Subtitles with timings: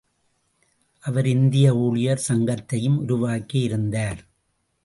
[1.03, 4.21] அவர் இந்திய ஊழியர் சங்கத்தையும் உருவாக்கி இருந்தார்.